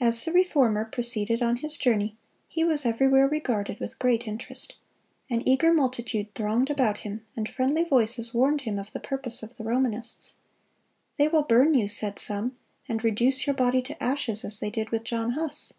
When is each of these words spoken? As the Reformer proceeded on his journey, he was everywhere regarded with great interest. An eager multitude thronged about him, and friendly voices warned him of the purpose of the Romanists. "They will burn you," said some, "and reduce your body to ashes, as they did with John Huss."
As 0.00 0.24
the 0.24 0.32
Reformer 0.32 0.84
proceeded 0.86 1.40
on 1.40 1.58
his 1.58 1.76
journey, 1.76 2.16
he 2.48 2.64
was 2.64 2.84
everywhere 2.84 3.28
regarded 3.28 3.78
with 3.78 4.00
great 4.00 4.26
interest. 4.26 4.74
An 5.30 5.46
eager 5.48 5.72
multitude 5.72 6.34
thronged 6.34 6.68
about 6.68 6.98
him, 6.98 7.24
and 7.36 7.48
friendly 7.48 7.84
voices 7.84 8.34
warned 8.34 8.62
him 8.62 8.76
of 8.76 8.90
the 8.90 8.98
purpose 8.98 9.44
of 9.44 9.56
the 9.56 9.62
Romanists. 9.62 10.32
"They 11.16 11.28
will 11.28 11.44
burn 11.44 11.74
you," 11.74 11.86
said 11.86 12.18
some, 12.18 12.56
"and 12.88 13.04
reduce 13.04 13.46
your 13.46 13.54
body 13.54 13.82
to 13.82 14.02
ashes, 14.02 14.44
as 14.44 14.58
they 14.58 14.68
did 14.70 14.90
with 14.90 15.04
John 15.04 15.30
Huss." 15.30 15.74